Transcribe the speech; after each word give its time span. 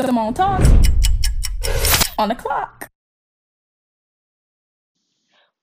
Simone 0.00 0.32
Talk 0.32 0.62
on 2.16 2.30
the 2.30 2.34
clock. 2.34 2.90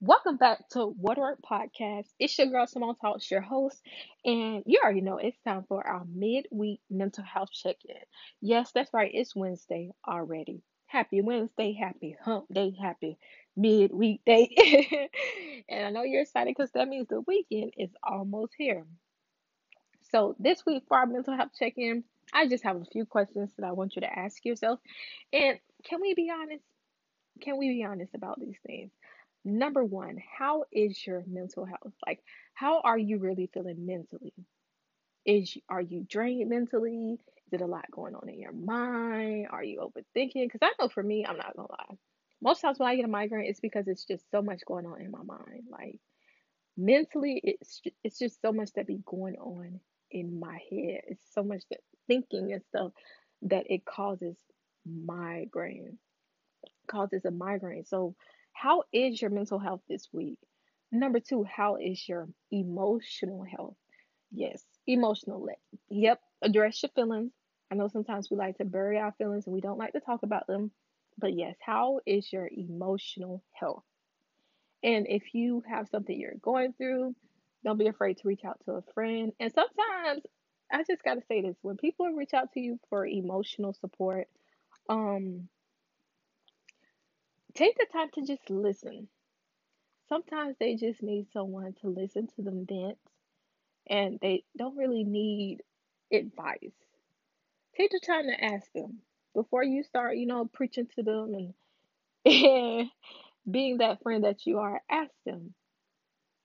Welcome 0.00 0.36
back 0.36 0.68
to 0.70 0.94
Waterwork 0.96 1.40
Podcast. 1.42 2.06
It's 2.20 2.38
your 2.38 2.46
girl 2.46 2.68
Simone 2.68 2.94
Talks, 3.00 3.28
your 3.28 3.40
host, 3.40 3.82
and 4.24 4.62
you 4.64 4.78
already 4.80 5.00
know 5.00 5.18
it's 5.18 5.36
time 5.44 5.64
for 5.68 5.84
our 5.84 6.04
midweek 6.04 6.80
mental 6.88 7.24
health 7.24 7.48
check-in. 7.52 7.96
Yes, 8.40 8.70
that's 8.72 8.94
right, 8.94 9.10
it's 9.12 9.34
Wednesday 9.34 9.90
already. 10.06 10.62
Happy 10.86 11.20
Wednesday, 11.20 11.72
happy 11.72 12.16
hump 12.24 12.44
day, 12.52 12.76
happy 12.80 13.18
midweek 13.56 14.24
day. 14.24 15.10
and 15.68 15.84
I 15.86 15.90
know 15.90 16.04
you're 16.04 16.22
excited 16.22 16.54
because 16.56 16.70
that 16.74 16.86
means 16.86 17.08
the 17.08 17.22
weekend 17.22 17.72
is 17.76 17.90
almost 18.04 18.52
here. 18.56 18.84
So 20.12 20.36
this 20.38 20.64
week 20.66 20.84
for 20.88 20.98
our 20.98 21.06
mental 21.06 21.34
health 21.34 21.52
check-in, 21.58 22.04
I 22.34 22.46
just 22.46 22.64
have 22.64 22.76
a 22.76 22.84
few 22.84 23.06
questions 23.06 23.50
that 23.56 23.66
I 23.66 23.72
want 23.72 23.96
you 23.96 24.02
to 24.02 24.18
ask 24.18 24.44
yourself. 24.44 24.78
And 25.32 25.58
can 25.84 26.02
we 26.02 26.12
be 26.14 26.30
honest? 26.30 26.62
Can 27.40 27.56
we 27.56 27.70
be 27.70 27.84
honest 27.84 28.14
about 28.14 28.38
these 28.38 28.58
things? 28.66 28.90
Number 29.44 29.82
one, 29.82 30.18
how 30.38 30.64
is 30.70 31.04
your 31.06 31.24
mental 31.26 31.64
health? 31.64 31.94
Like, 32.06 32.20
how 32.52 32.82
are 32.82 32.98
you 32.98 33.18
really 33.18 33.50
feeling 33.52 33.86
mentally? 33.86 34.34
Is 35.24 35.56
are 35.68 35.80
you 35.80 36.04
drained 36.08 36.50
mentally? 36.50 37.18
Is 37.46 37.52
it 37.52 37.62
a 37.62 37.66
lot 37.66 37.90
going 37.90 38.14
on 38.14 38.28
in 38.28 38.38
your 38.38 38.52
mind? 38.52 39.48
Are 39.50 39.64
you 39.64 39.80
overthinking? 39.80 40.44
Because 40.44 40.60
I 40.62 40.72
know 40.78 40.88
for 40.88 41.02
me, 41.02 41.24
I'm 41.26 41.38
not 41.38 41.56
gonna 41.56 41.68
lie. 41.70 41.96
Most 42.42 42.60
times 42.60 42.78
when 42.78 42.88
I 42.88 42.96
get 42.96 43.04
a 43.04 43.08
migraine, 43.08 43.46
it's 43.46 43.60
because 43.60 43.88
it's 43.88 44.04
just 44.04 44.30
so 44.30 44.42
much 44.42 44.60
going 44.66 44.84
on 44.84 45.00
in 45.00 45.10
my 45.10 45.22
mind. 45.22 45.64
Like 45.70 46.00
mentally, 46.76 47.40
it's 47.42 47.80
it's 48.04 48.18
just 48.18 48.42
so 48.42 48.52
much 48.52 48.72
that 48.74 48.86
be 48.86 49.00
going 49.06 49.36
on 49.36 49.80
in 50.12 50.40
my 50.40 50.60
head. 50.70 51.02
It's 51.08 51.24
so 51.34 51.44
much 51.44 51.64
that 51.70 51.80
thinking 52.08 52.52
and 52.52 52.62
stuff 52.70 52.92
that 53.42 53.70
it 53.70 53.84
causes 53.84 54.36
migraine. 54.86 55.98
Causes 56.88 57.24
a 57.24 57.32
migraine. 57.32 57.84
So, 57.84 58.14
how 58.52 58.84
is 58.92 59.20
your 59.20 59.30
mental 59.30 59.58
health 59.58 59.82
this 59.88 60.08
week? 60.12 60.38
Number 60.92 61.20
two, 61.20 61.44
how 61.44 61.76
is 61.76 62.06
your 62.08 62.28
emotional 62.52 63.44
health? 63.44 63.76
Yes, 64.30 64.62
emotional. 64.86 65.48
Yep, 65.90 66.20
address 66.42 66.82
your 66.82 66.90
feelings. 66.94 67.32
I 67.70 67.76
know 67.76 67.88
sometimes 67.88 68.30
we 68.30 68.36
like 68.36 68.58
to 68.58 68.66
bury 68.66 68.98
our 68.98 69.12
feelings 69.18 69.46
and 69.46 69.54
we 69.54 69.62
don't 69.62 69.78
like 69.78 69.94
to 69.94 70.00
talk 70.00 70.22
about 70.22 70.46
them. 70.46 70.70
But 71.18 71.34
yes, 71.34 71.56
how 71.64 72.00
is 72.06 72.32
your 72.32 72.48
emotional 72.52 73.42
health? 73.52 73.84
And 74.82 75.06
if 75.08 75.34
you 75.34 75.62
have 75.68 75.88
something 75.88 76.18
you're 76.18 76.34
going 76.42 76.74
through, 76.74 77.14
don't 77.64 77.78
be 77.78 77.88
afraid 77.88 78.18
to 78.18 78.28
reach 78.28 78.44
out 78.44 78.58
to 78.64 78.72
a 78.72 78.82
friend. 78.94 79.32
And 79.38 79.52
sometimes 79.52 80.22
I 80.70 80.82
just 80.84 81.02
got 81.04 81.14
to 81.14 81.22
say 81.28 81.42
this 81.42 81.56
when 81.62 81.76
people 81.76 82.06
reach 82.06 82.34
out 82.34 82.52
to 82.52 82.60
you 82.60 82.78
for 82.88 83.06
emotional 83.06 83.74
support, 83.74 84.28
um, 84.88 85.48
take 87.54 87.76
the 87.76 87.86
time 87.92 88.08
to 88.14 88.22
just 88.22 88.48
listen. 88.50 89.08
Sometimes 90.08 90.56
they 90.58 90.74
just 90.76 91.02
need 91.02 91.26
someone 91.32 91.74
to 91.80 91.88
listen 91.88 92.28
to 92.36 92.42
them 92.42 92.66
vent 92.66 92.98
and 93.86 94.18
they 94.20 94.44
don't 94.56 94.76
really 94.76 95.04
need 95.04 95.62
advice. 96.12 96.74
Take 97.76 97.90
the 97.90 98.00
time 98.04 98.26
to 98.26 98.44
ask 98.44 98.70
them 98.72 98.98
before 99.34 99.62
you 99.62 99.82
start, 99.82 100.16
you 100.16 100.26
know, 100.26 100.44
preaching 100.44 100.88
to 100.96 101.02
them 101.02 101.34
and, 101.34 101.54
and 102.44 102.90
being 103.50 103.78
that 103.78 104.02
friend 104.02 104.24
that 104.24 104.46
you 104.46 104.58
are, 104.58 104.80
ask 104.90 105.12
them 105.24 105.54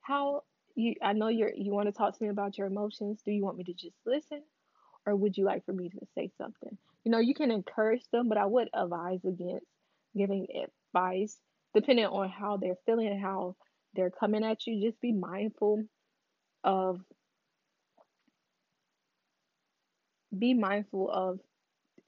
how 0.00 0.42
you 0.80 0.94
I 1.02 1.12
know 1.12 1.28
you're 1.28 1.52
you 1.54 1.72
want 1.72 1.88
to 1.88 1.92
talk 1.92 2.16
to 2.16 2.24
me 2.24 2.30
about 2.30 2.58
your 2.58 2.66
emotions. 2.66 3.22
Do 3.24 3.32
you 3.32 3.44
want 3.44 3.58
me 3.58 3.64
to 3.64 3.74
just 3.74 3.96
listen 4.06 4.42
or 5.06 5.16
would 5.16 5.36
you 5.36 5.44
like 5.44 5.64
for 5.64 5.72
me 5.72 5.88
to 5.90 5.98
say 6.14 6.30
something? 6.38 6.76
You 7.04 7.12
know, 7.12 7.18
you 7.18 7.34
can 7.34 7.50
encourage 7.50 8.04
them, 8.12 8.28
but 8.28 8.38
I 8.38 8.46
would 8.46 8.68
advise 8.74 9.20
against 9.24 9.66
giving 10.16 10.46
advice 10.94 11.38
depending 11.74 12.06
on 12.06 12.28
how 12.28 12.56
they're 12.56 12.78
feeling 12.86 13.08
and 13.08 13.22
how 13.22 13.56
they're 13.94 14.10
coming 14.10 14.44
at 14.44 14.66
you. 14.66 14.82
Just 14.88 15.00
be 15.00 15.12
mindful 15.12 15.84
of 16.64 17.00
be 20.36 20.54
mindful 20.54 21.10
of 21.10 21.40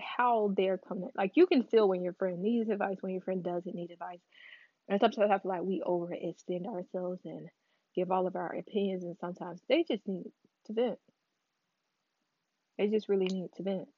how 0.00 0.52
they're 0.56 0.78
coming. 0.78 1.10
Like 1.16 1.32
you 1.34 1.46
can 1.46 1.64
feel 1.64 1.88
when 1.88 2.02
your 2.02 2.14
friend 2.14 2.40
needs 2.40 2.70
advice, 2.70 2.96
when 3.00 3.12
your 3.12 3.22
friend 3.22 3.42
doesn't 3.42 3.74
need 3.74 3.90
advice. 3.90 4.20
And 4.88 5.00
sometimes 5.00 5.30
I 5.30 5.38
feel 5.38 5.50
like 5.50 5.62
we 5.62 5.82
overextend 5.86 6.66
ourselves 6.66 7.20
and 7.24 7.48
give 7.94 8.10
all 8.10 8.26
of 8.26 8.36
our 8.36 8.54
opinions, 8.54 9.04
and 9.04 9.16
sometimes 9.18 9.60
they 9.68 9.84
just 9.84 10.06
need 10.06 10.30
to 10.66 10.72
vent. 10.72 10.98
They 12.78 12.88
just 12.88 13.08
really 13.08 13.26
need 13.26 13.52
to 13.56 13.62
vent. 13.62 13.88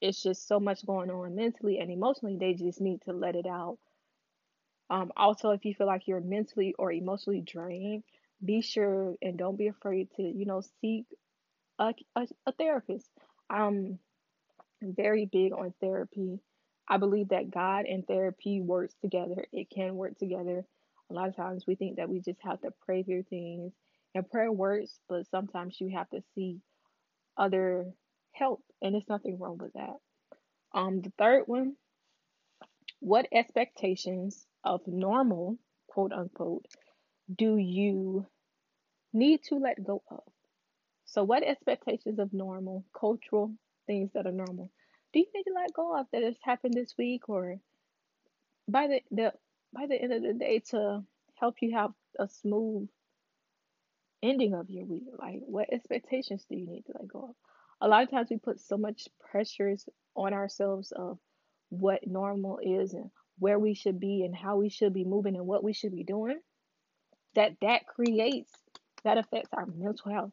It's 0.00 0.22
just 0.22 0.46
so 0.46 0.60
much 0.60 0.84
going 0.84 1.10
on 1.10 1.34
mentally 1.34 1.78
and 1.78 1.90
emotionally. 1.90 2.36
They 2.38 2.54
just 2.54 2.80
need 2.80 3.00
to 3.02 3.12
let 3.12 3.36
it 3.36 3.46
out. 3.46 3.78
Um, 4.90 5.12
also, 5.16 5.50
if 5.50 5.64
you 5.64 5.74
feel 5.74 5.86
like 5.86 6.06
you're 6.06 6.20
mentally 6.20 6.74
or 6.78 6.92
emotionally 6.92 7.40
drained, 7.40 8.04
be 8.44 8.60
sure 8.60 9.14
and 9.22 9.38
don't 9.38 9.56
be 9.56 9.68
afraid 9.68 10.08
to, 10.16 10.22
you 10.22 10.44
know, 10.44 10.62
seek 10.80 11.06
a, 11.78 11.94
a, 12.16 12.26
a 12.46 12.52
therapist. 12.52 13.08
I'm 13.48 13.98
very 14.82 15.26
big 15.26 15.52
on 15.52 15.72
therapy. 15.80 16.40
I 16.88 16.98
believe 16.98 17.28
that 17.28 17.50
God 17.50 17.86
and 17.86 18.06
therapy 18.06 18.60
works 18.60 18.94
together. 19.00 19.46
It 19.52 19.70
can 19.70 19.96
work 19.96 20.18
together. 20.18 20.64
A 21.10 21.14
lot 21.14 21.28
of 21.28 21.36
times 21.36 21.64
we 21.66 21.74
think 21.74 21.96
that 21.96 22.08
we 22.08 22.20
just 22.20 22.40
have 22.42 22.60
to 22.62 22.70
pray 22.84 23.02
through 23.02 23.24
things, 23.24 23.72
and 24.14 24.28
prayer 24.30 24.50
works, 24.50 24.98
but 25.08 25.28
sometimes 25.30 25.80
you 25.80 25.90
have 25.94 26.08
to 26.10 26.22
see 26.34 26.60
other 27.36 27.86
help, 28.32 28.62
and 28.80 28.94
there's 28.94 29.08
nothing 29.08 29.38
wrong 29.38 29.58
with 29.58 29.72
that. 29.74 29.96
Um, 30.72 31.02
the 31.02 31.12
third 31.18 31.44
one, 31.46 31.76
what 33.00 33.28
expectations 33.32 34.46
of 34.64 34.80
normal, 34.86 35.58
quote 35.88 36.12
unquote, 36.12 36.66
do 37.34 37.56
you 37.56 38.26
need 39.12 39.42
to 39.44 39.56
let 39.56 39.84
go 39.84 40.02
of? 40.10 40.22
So, 41.06 41.22
what 41.22 41.42
expectations 41.42 42.18
of 42.18 42.32
normal, 42.32 42.84
cultural 42.98 43.52
things 43.86 44.10
that 44.14 44.26
are 44.26 44.32
normal, 44.32 44.70
do 45.12 45.20
you 45.20 45.26
need 45.34 45.44
to 45.44 45.54
let 45.54 45.72
go 45.72 45.96
of 45.98 46.06
that 46.12 46.22
has 46.22 46.36
happened 46.42 46.74
this 46.74 46.94
week, 46.98 47.28
or 47.28 47.58
by 48.68 48.88
the, 48.88 49.00
the 49.10 49.32
by 49.74 49.86
the 49.86 50.00
end 50.00 50.12
of 50.12 50.22
the 50.22 50.34
day 50.34 50.60
to 50.70 51.02
help 51.36 51.56
you 51.60 51.72
have 51.74 51.92
a 52.18 52.28
smooth 52.28 52.88
ending 54.22 54.54
of 54.54 54.70
your 54.70 54.86
week? 54.86 55.04
Like, 55.18 55.40
what 55.46 55.72
expectations 55.72 56.46
do 56.48 56.56
you 56.56 56.66
need 56.66 56.86
to 56.86 56.92
let 56.98 57.08
go 57.08 57.30
of? 57.30 57.34
A 57.80 57.88
lot 57.88 58.02
of 58.04 58.10
times 58.10 58.28
we 58.30 58.38
put 58.38 58.60
so 58.60 58.78
much 58.78 59.08
pressures 59.30 59.88
on 60.16 60.32
ourselves 60.32 60.92
of 60.92 61.18
what 61.70 62.06
normal 62.06 62.60
is 62.62 62.94
and 62.94 63.10
where 63.38 63.58
we 63.58 63.74
should 63.74 64.00
be 64.00 64.24
and 64.24 64.34
how 64.34 64.56
we 64.56 64.68
should 64.68 64.94
be 64.94 65.04
moving 65.04 65.36
and 65.36 65.46
what 65.46 65.64
we 65.64 65.72
should 65.72 65.92
be 65.92 66.04
doing 66.04 66.40
that 67.34 67.52
that 67.60 67.86
creates 67.86 68.52
that 69.04 69.18
affects 69.18 69.50
our 69.52 69.66
mental 69.66 70.12
health 70.12 70.32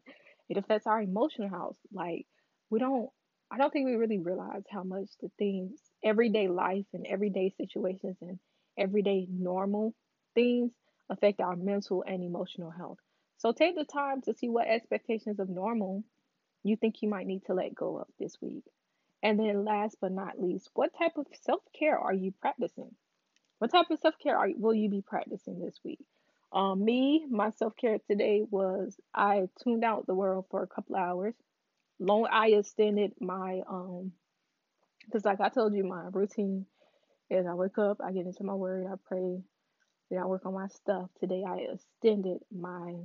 it 0.49 0.57
affects 0.57 0.87
our 0.87 1.01
emotional 1.01 1.49
health 1.49 1.77
like 1.91 2.27
we 2.69 2.79
don't 2.79 3.09
i 3.51 3.57
don't 3.57 3.73
think 3.73 3.85
we 3.85 3.95
really 3.95 4.19
realize 4.19 4.63
how 4.71 4.83
much 4.83 5.09
the 5.21 5.29
things 5.37 5.79
everyday 6.03 6.47
life 6.47 6.85
and 6.93 7.07
everyday 7.07 7.53
situations 7.57 8.17
and 8.21 8.39
everyday 8.81 9.27
normal 9.29 9.93
things 10.35 10.71
affect 11.09 11.39
our 11.39 11.55
mental 11.55 12.03
and 12.07 12.23
emotional 12.23 12.71
health 12.71 12.99
so 13.37 13.51
take 13.51 13.75
the 13.75 13.85
time 13.85 14.21
to 14.21 14.33
see 14.33 14.49
what 14.49 14.67
expectations 14.67 15.39
of 15.39 15.49
normal 15.49 16.03
you 16.63 16.75
think 16.75 17.01
you 17.01 17.09
might 17.09 17.27
need 17.27 17.43
to 17.45 17.53
let 17.53 17.75
go 17.75 17.97
of 17.97 18.07
this 18.19 18.37
week 18.41 18.63
and 19.23 19.39
then 19.39 19.65
last 19.65 19.97
but 20.01 20.11
not 20.11 20.41
least, 20.41 20.69
what 20.73 20.97
type 20.97 21.17
of 21.17 21.27
self-care 21.43 21.97
are 21.97 22.13
you 22.13 22.33
practicing? 22.41 22.95
What 23.59 23.71
type 23.71 23.91
of 23.91 23.99
self-care 23.99 24.35
are, 24.35 24.49
will 24.55 24.73
you 24.73 24.89
be 24.89 25.01
practicing 25.01 25.59
this 25.59 25.79
week? 25.83 25.99
Um, 26.51 26.83
me, 26.83 27.25
my 27.29 27.51
self-care 27.51 27.99
today 28.09 28.41
was 28.49 28.99
I 29.13 29.47
tuned 29.63 29.83
out 29.83 30.07
the 30.07 30.15
world 30.15 30.45
for 30.49 30.63
a 30.63 30.67
couple 30.67 30.95
hours. 30.95 31.35
Long 31.99 32.27
I 32.31 32.47
extended 32.47 33.13
my 33.21 33.61
um 33.69 34.11
because 35.05 35.23
like 35.23 35.39
I 35.39 35.49
told 35.49 35.75
you 35.75 35.83
my 35.83 36.05
routine 36.11 36.65
is 37.31 37.47
I 37.47 37.53
wake 37.53 37.77
up, 37.77 38.01
I 38.03 38.11
get 38.11 38.25
into 38.25 38.43
my 38.43 38.53
word, 38.53 38.87
I 38.87 38.95
pray, 39.07 39.41
then 40.09 40.19
I 40.19 40.25
work 40.25 40.45
on 40.45 40.53
my 40.53 40.67
stuff. 40.67 41.09
Today 41.19 41.43
I 41.47 41.67
extended 41.73 42.39
my 42.51 42.95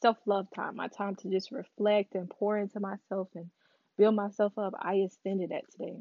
self-love 0.00 0.48
time, 0.54 0.76
my 0.76 0.88
time 0.88 1.14
to 1.16 1.30
just 1.30 1.52
reflect 1.52 2.14
and 2.14 2.30
pour 2.30 2.56
into 2.56 2.80
myself 2.80 3.28
and 3.34 3.50
build 3.98 4.14
myself 4.14 4.56
up. 4.56 4.74
I 4.80 4.94
extended 4.96 5.50
that 5.50 5.70
today. 5.70 5.96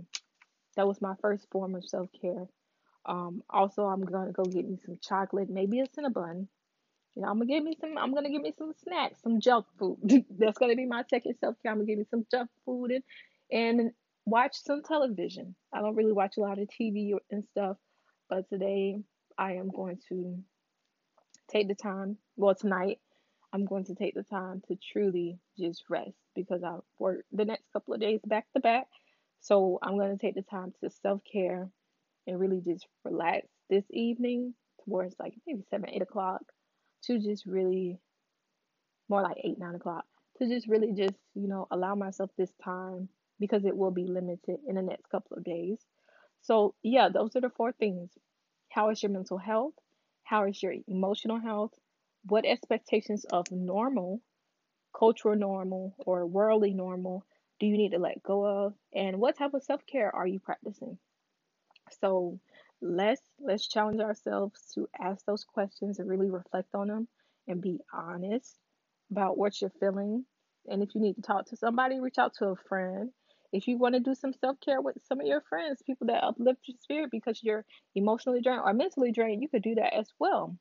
That 0.75 0.88
was 0.88 1.01
my 1.01 1.15
first 1.21 1.47
form 1.51 1.75
of 1.75 1.83
self 1.85 2.09
care. 2.21 2.47
Um, 3.06 3.44
also, 3.50 3.83
I'm 3.85 4.03
gonna 4.03 4.31
go 4.31 4.44
get 4.44 4.68
me 4.68 4.77
some 4.85 4.97
chocolate. 5.01 5.50
Maybe 5.50 5.80
a 5.80 6.09
bun. 6.09 6.47
You 7.15 7.23
know, 7.23 7.30
I'm 7.30 7.39
gonna 7.39 7.47
get 7.47 7.63
me 7.63 7.75
some. 7.81 7.97
I'm 7.97 8.13
gonna 8.13 8.30
get 8.30 8.41
me 8.41 8.53
some 8.57 8.73
snacks, 8.83 9.21
some 9.23 9.41
junk 9.41 9.65
food. 9.80 9.97
That's 10.38 10.57
gonna 10.57 10.75
be 10.75 10.85
my 10.85 11.03
second 11.09 11.35
self 11.39 11.56
care. 11.62 11.71
I'm 11.71 11.80
gonna 11.80 11.88
get 11.88 11.97
me 11.97 12.06
some 12.09 12.25
junk 12.30 12.50
food 12.63 12.91
and 12.91 13.03
and 13.51 13.91
watch 14.27 14.57
some 14.62 14.83
television. 14.83 15.56
I 15.74 15.79
don't 15.79 15.95
really 15.95 16.12
watch 16.12 16.35
a 16.38 16.41
lot 16.41 16.59
of 16.59 16.68
TV 16.68 17.13
and 17.31 17.45
stuff, 17.45 17.77
but 18.29 18.47
today 18.50 19.00
I 19.38 19.53
am 19.53 19.69
going 19.69 20.00
to 20.09 20.38
take 21.50 21.69
the 21.69 21.75
time. 21.75 22.18
Well, 22.35 22.53
tonight 22.53 23.00
I'm 23.53 23.65
going 23.65 23.85
to 23.85 23.95
take 23.95 24.15
the 24.15 24.24
time 24.24 24.62
to 24.68 24.77
truly 24.91 25.39
just 25.57 25.85
rest 25.89 26.18
because 26.35 26.62
I 26.62 26.75
work 27.00 27.24
the 27.31 27.45
next 27.45 27.71
couple 27.71 27.94
of 27.94 28.01
days 28.01 28.19
back 28.27 28.45
to 28.53 28.59
back. 28.59 28.88
So 29.39 29.79
I'm 29.81 29.97
going 29.97 30.12
to 30.12 30.21
take 30.21 30.35
the 30.35 30.41
time 30.41 30.73
to 30.83 30.89
self 30.89 31.21
care 31.31 31.69
and 32.27 32.38
really 32.38 32.59
just 32.59 32.85
relax 33.06 33.47
this 33.69 33.85
evening 33.91 34.53
towards 34.83 35.15
like 35.19 35.35
maybe 35.47 35.63
7, 35.69 35.89
8 35.89 36.01
o'clock 36.01 36.41
to 37.06 37.18
just 37.18 37.45
really, 37.45 37.97
more 39.07 39.21
like 39.21 39.38
8, 39.41 39.57
9 39.57 39.75
o'clock, 39.75 40.03
to 40.38 40.50
just 40.50 40.68
really 40.68 40.91
just, 40.91 41.15
you 41.33 41.47
know, 41.47 41.65
allow 41.71 41.95
myself 41.95 42.30
this 42.38 42.51
time 42.62 43.07
because 43.39 43.65
it 43.65 43.75
will 43.77 43.91
be 43.91 44.05
limited 44.05 44.59
in 44.67 44.75
the 44.75 44.81
next 44.81 45.09
couple 45.09 45.37
of 45.37 45.43
days. 45.43 45.79
So, 46.41 46.75
yeah, 46.83 47.09
those 47.09 47.35
are 47.35 47.41
the 47.41 47.49
four 47.49 47.71
things. 47.71 48.11
How 48.69 48.89
is 48.89 49.01
your 49.01 49.11
mental 49.11 49.37
health? 49.37 49.73
How 50.23 50.45
is 50.45 50.61
your 50.61 50.75
emotional 50.87 51.39
health? 51.39 51.73
What 52.25 52.45
expectations 52.45 53.25
of 53.25 53.51
normal, 53.51 54.21
cultural 54.97 55.35
normal, 55.35 55.95
or 55.99 56.25
worldly 56.25 56.73
normal 56.73 57.25
do 57.59 57.65
you 57.65 57.77
need 57.77 57.91
to 57.91 57.99
let 57.99 58.23
go 58.23 58.45
of? 58.45 58.73
And 58.93 59.19
what 59.19 59.37
type 59.37 59.53
of 59.53 59.63
self 59.63 59.85
care 59.85 60.13
are 60.15 60.27
you 60.27 60.39
practicing? 60.39 60.97
So 62.01 62.39
let's 62.81 63.21
let's 63.39 63.67
challenge 63.67 63.99
ourselves 63.99 64.71
to 64.75 64.87
ask 64.99 65.25
those 65.25 65.43
questions 65.43 65.99
and 65.99 66.09
really 66.09 66.29
reflect 66.29 66.75
on 66.75 66.87
them 66.87 67.07
and 67.47 67.61
be 67.61 67.79
honest 67.93 68.57
about 69.11 69.37
what 69.37 69.59
you're 69.61 69.71
feeling. 69.79 70.25
And 70.67 70.83
if 70.83 70.93
you 70.93 71.01
need 71.01 71.15
to 71.15 71.21
talk 71.21 71.45
to 71.47 71.55
somebody, 71.55 71.99
reach 71.99 72.17
out 72.17 72.33
to 72.35 72.47
a 72.47 72.55
friend. 72.55 73.11
If 73.53 73.67
you 73.67 73.77
want 73.77 73.95
to 73.95 74.01
do 74.01 74.13
some 74.13 74.33
self 74.33 74.59
care 74.59 74.81
with 74.81 74.97
some 75.07 75.21
of 75.21 75.27
your 75.27 75.41
friends, 75.41 75.81
people 75.85 76.07
that 76.07 76.23
uplift 76.23 76.67
your 76.67 76.77
spirit 76.81 77.11
because 77.11 77.41
you're 77.44 77.65
emotionally 77.95 78.41
drained 78.41 78.61
or 78.63 78.73
mentally 78.73 79.11
drained, 79.11 79.41
you 79.41 79.49
could 79.49 79.63
do 79.63 79.75
that 79.75 79.94
as 79.94 80.09
well. 80.19 80.57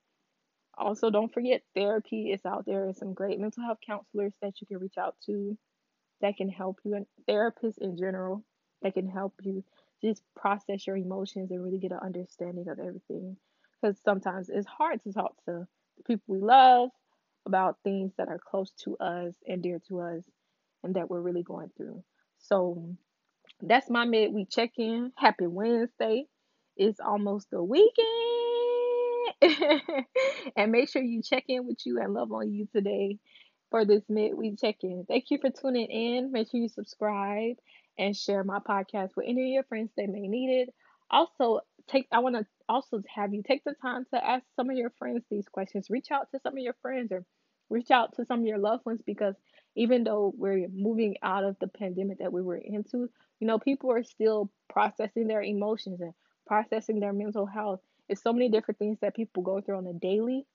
Also, 0.78 1.10
don't 1.10 1.32
forget 1.32 1.62
therapy 1.74 2.30
is 2.30 2.44
out 2.44 2.64
there. 2.66 2.92
Some 2.92 3.14
great 3.14 3.40
mental 3.40 3.64
health 3.64 3.78
counselors 3.84 4.34
that 4.42 4.60
you 4.60 4.66
can 4.66 4.78
reach 4.78 4.98
out 4.98 5.16
to 5.26 5.56
that 6.20 6.36
can 6.36 6.48
help 6.48 6.78
you, 6.84 6.94
and 6.94 7.06
therapists 7.28 7.78
in 7.78 7.96
general 7.96 8.44
that 8.82 8.94
can 8.94 9.08
help 9.08 9.34
you 9.42 9.64
just 10.02 10.22
process 10.34 10.86
your 10.86 10.96
emotions 10.96 11.50
and 11.50 11.64
really 11.64 11.78
get 11.78 11.92
an 11.92 12.00
understanding 12.02 12.68
of 12.68 12.78
everything. 12.78 13.36
Because 13.80 13.98
sometimes 14.04 14.48
it's 14.48 14.66
hard 14.66 15.02
to 15.02 15.12
talk 15.12 15.36
to 15.46 15.66
the 15.96 16.02
people 16.04 16.34
we 16.34 16.40
love 16.40 16.90
about 17.46 17.78
things 17.84 18.12
that 18.18 18.28
are 18.28 18.38
close 18.38 18.70
to 18.84 18.96
us 18.98 19.34
and 19.46 19.62
dear 19.62 19.80
to 19.88 20.00
us 20.00 20.22
and 20.82 20.94
that 20.96 21.08
we're 21.08 21.20
really 21.20 21.42
going 21.42 21.70
through. 21.76 22.02
So 22.38 22.96
that's 23.60 23.90
my 23.90 24.04
midweek 24.04 24.50
check 24.50 24.72
in. 24.78 25.12
Happy 25.16 25.46
Wednesday. 25.46 26.26
It's 26.76 27.00
almost 27.00 27.50
the 27.50 27.62
weekend. 27.62 28.06
and 30.56 30.72
make 30.72 30.88
sure 30.88 31.02
you 31.02 31.22
check 31.22 31.44
in 31.48 31.66
with 31.66 31.78
you 31.84 32.00
and 32.00 32.14
love 32.14 32.32
on 32.32 32.52
you 32.52 32.66
today 32.74 33.18
for 33.70 33.84
this 33.84 34.02
midweek 34.08 34.58
check 34.60 34.76
in. 34.82 35.04
Thank 35.08 35.30
you 35.30 35.38
for 35.38 35.50
tuning 35.50 35.90
in. 35.90 36.32
Make 36.32 36.50
sure 36.50 36.60
you 36.60 36.68
subscribe 36.68 37.56
and 37.98 38.16
share 38.16 38.44
my 38.44 38.58
podcast 38.58 39.10
with 39.16 39.26
any 39.26 39.42
of 39.42 39.54
your 39.54 39.64
friends 39.64 39.90
that 39.96 40.08
may 40.08 40.28
need 40.28 40.62
it. 40.62 40.74
Also, 41.10 41.60
take 41.88 42.06
I 42.12 42.18
want 42.20 42.36
to 42.36 42.46
also 42.68 43.02
have 43.14 43.32
you 43.32 43.42
take 43.46 43.64
the 43.64 43.74
time 43.80 44.04
to 44.12 44.24
ask 44.24 44.44
some 44.56 44.70
of 44.70 44.76
your 44.76 44.90
friends 44.98 45.24
these 45.30 45.48
questions. 45.48 45.88
Reach 45.90 46.10
out 46.10 46.30
to 46.32 46.40
some 46.40 46.54
of 46.54 46.58
your 46.58 46.76
friends 46.82 47.12
or 47.12 47.24
reach 47.70 47.90
out 47.90 48.14
to 48.16 48.24
some 48.26 48.40
of 48.40 48.46
your 48.46 48.58
loved 48.58 48.84
ones 48.84 49.00
because 49.04 49.34
even 49.76 50.04
though 50.04 50.32
we're 50.36 50.68
moving 50.68 51.16
out 51.22 51.44
of 51.44 51.56
the 51.60 51.68
pandemic 51.68 52.18
that 52.18 52.32
we 52.32 52.42
were 52.42 52.56
into, 52.56 53.08
you 53.38 53.46
know, 53.46 53.58
people 53.58 53.92
are 53.92 54.02
still 54.02 54.50
processing 54.68 55.28
their 55.28 55.42
emotions 55.42 56.00
and 56.00 56.14
processing 56.46 56.98
their 56.98 57.12
mental 57.12 57.46
health. 57.46 57.80
It's 58.08 58.22
so 58.22 58.32
many 58.32 58.48
different 58.48 58.78
things 58.78 58.98
that 59.02 59.14
people 59.14 59.42
go 59.42 59.60
through 59.60 59.76
on 59.76 59.86
a 59.86 59.92
daily 59.92 60.46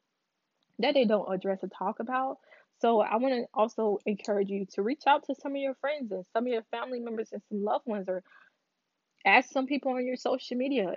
that 0.79 0.95
they 0.95 1.05
don't 1.05 1.31
address 1.31 1.59
or 1.63 1.69
talk 1.69 1.99
about. 1.99 2.37
So 2.79 3.01
I 3.01 3.17
want 3.17 3.35
to 3.35 3.45
also 3.53 3.99
encourage 4.07 4.49
you 4.49 4.65
to 4.73 4.81
reach 4.81 5.03
out 5.05 5.25
to 5.27 5.35
some 5.35 5.51
of 5.51 5.61
your 5.61 5.75
friends 5.75 6.11
and 6.11 6.25
some 6.33 6.47
of 6.47 6.51
your 6.51 6.63
family 6.71 6.99
members 6.99 7.29
and 7.31 7.41
some 7.49 7.63
loved 7.63 7.85
ones 7.85 8.05
or 8.07 8.23
ask 9.23 9.51
some 9.51 9.67
people 9.67 9.91
on 9.91 10.05
your 10.05 10.15
social 10.15 10.57
media 10.57 10.95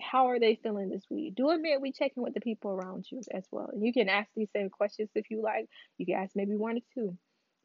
how 0.00 0.28
are 0.28 0.38
they 0.38 0.58
feeling 0.62 0.88
this 0.88 1.04
week. 1.10 1.34
Do 1.34 1.50
a 1.50 1.58
midweek 1.58 1.96
check-in 1.96 2.22
with 2.22 2.34
the 2.34 2.40
people 2.40 2.70
around 2.70 3.06
you 3.10 3.20
as 3.32 3.44
well. 3.50 3.70
And 3.72 3.84
you 3.84 3.92
can 3.92 4.08
ask 4.08 4.30
these 4.34 4.48
same 4.54 4.70
questions 4.70 5.10
if 5.14 5.30
you 5.30 5.42
like. 5.42 5.68
You 5.98 6.06
can 6.06 6.14
ask 6.14 6.34
maybe 6.34 6.56
one 6.56 6.78
or 6.78 6.80
two. 6.94 7.18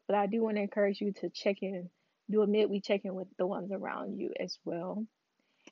But 0.06 0.16
I 0.16 0.26
do 0.26 0.42
want 0.42 0.56
to 0.56 0.62
encourage 0.62 1.00
you 1.00 1.12
to 1.20 1.30
check 1.30 1.62
in, 1.62 1.90
do 2.30 2.42
a 2.42 2.46
midweek 2.46 2.84
check-in 2.84 3.14
with 3.14 3.28
the 3.38 3.46
ones 3.46 3.70
around 3.72 4.18
you 4.18 4.32
as 4.38 4.58
well. 4.64 5.04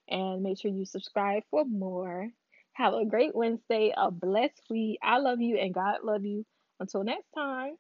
And 0.09 0.43
make 0.43 0.61
sure 0.61 0.71
you 0.71 0.85
subscribe 0.85 1.45
for 1.51 1.65
more. 1.65 2.29
Have 2.73 2.95
a 2.95 3.05
great 3.05 3.35
Wednesday, 3.35 3.93
a 3.97 4.11
blessed 4.11 4.61
week. 4.69 4.99
I 5.03 5.19
love 5.19 5.41
you 5.41 5.57
and 5.59 5.73
God 5.73 5.99
love 6.03 6.25
you. 6.25 6.45
Until 6.81 7.05
next 7.05 7.31
time. 7.35 7.77